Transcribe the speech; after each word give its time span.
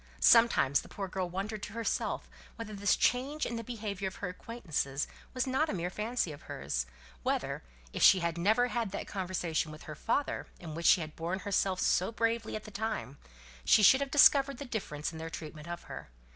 Sometimes 0.19 0.81
the 0.81 0.89
poor 0.89 1.07
girl 1.07 1.29
wondered 1.29 1.61
to 1.61 1.73
herself 1.73 2.27
whether 2.55 2.73
this 2.73 2.95
change 2.95 3.45
in 3.45 3.55
the 3.55 3.63
behaviour 3.63 4.07
of 4.07 4.15
her 4.15 4.29
acquaintances 4.29 5.05
was 5.35 5.45
not 5.45 5.69
a 5.69 5.75
mere 5.75 5.91
fancy 5.91 6.31
of 6.31 6.41
hers; 6.41 6.87
whether, 7.21 7.61
if 7.93 8.01
she 8.01 8.17
had 8.17 8.35
never 8.35 8.69
had 8.69 8.89
that 8.93 9.05
conversation 9.07 9.71
with 9.71 9.83
her 9.83 9.93
father, 9.93 10.47
in 10.59 10.73
which 10.73 10.87
she 10.87 11.01
had 11.01 11.15
borne 11.15 11.41
herself 11.41 11.79
so 11.79 12.11
bravely 12.11 12.55
at 12.55 12.63
the 12.63 12.71
time, 12.71 13.19
she 13.63 13.83
should 13.83 14.01
have 14.01 14.09
discovered 14.09 14.57
the 14.57 14.65
difference 14.65 15.11
in 15.11 15.19
their 15.19 15.29
treatment 15.29 15.67
of 15.67 15.83
her. 15.83 16.09